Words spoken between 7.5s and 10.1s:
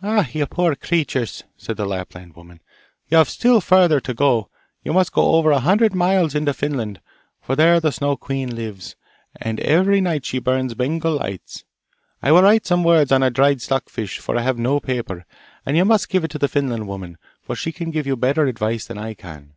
there the Snow queen lives, and every